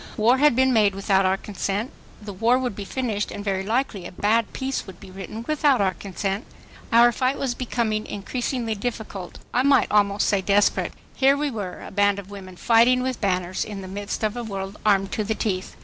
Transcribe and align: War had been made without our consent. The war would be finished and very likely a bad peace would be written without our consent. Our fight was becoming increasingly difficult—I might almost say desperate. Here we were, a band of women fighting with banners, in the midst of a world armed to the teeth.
War 0.17 0.39
had 0.39 0.55
been 0.55 0.73
made 0.73 0.95
without 0.95 1.27
our 1.27 1.37
consent. 1.37 1.91
The 2.19 2.33
war 2.33 2.57
would 2.57 2.75
be 2.75 2.85
finished 2.85 3.29
and 3.29 3.45
very 3.45 3.61
likely 3.63 4.07
a 4.07 4.11
bad 4.11 4.51
peace 4.51 4.87
would 4.87 4.99
be 4.99 5.11
written 5.11 5.45
without 5.47 5.79
our 5.79 5.93
consent. 5.93 6.43
Our 6.91 7.11
fight 7.11 7.37
was 7.37 7.53
becoming 7.53 8.07
increasingly 8.07 8.73
difficult—I 8.73 9.61
might 9.61 9.91
almost 9.91 10.27
say 10.27 10.41
desperate. 10.41 10.93
Here 11.13 11.37
we 11.37 11.51
were, 11.51 11.83
a 11.85 11.91
band 11.91 12.17
of 12.17 12.31
women 12.31 12.55
fighting 12.55 13.03
with 13.03 13.21
banners, 13.21 13.63
in 13.63 13.81
the 13.83 13.87
midst 13.87 14.23
of 14.23 14.35
a 14.35 14.43
world 14.43 14.75
armed 14.87 15.11
to 15.11 15.23
the 15.23 15.35
teeth. 15.35 15.75